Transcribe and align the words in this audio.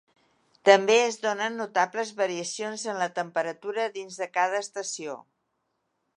També 0.69 0.95
es 1.01 1.19
donen 1.25 1.59
notables 1.63 2.13
variacions 2.21 2.87
en 2.95 2.99
la 3.03 3.09
temperatura 3.21 3.87
dins 4.01 4.19
de 4.25 4.31
cada 4.41 4.65
estació. 4.67 5.21